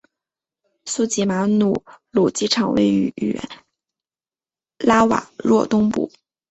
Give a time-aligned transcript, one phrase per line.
[0.85, 3.39] 苏吉马努鲁机场位于
[4.79, 6.11] 拉瓦若东部。